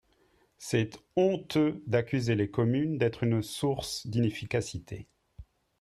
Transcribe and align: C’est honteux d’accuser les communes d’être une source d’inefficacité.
C’est 0.57 0.97
honteux 1.15 1.83
d’accuser 1.85 2.33
les 2.33 2.49
communes 2.49 2.97
d’être 2.97 3.21
une 3.21 3.43
source 3.43 4.07
d’inefficacité. 4.07 5.05